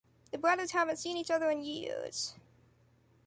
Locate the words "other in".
1.29-1.61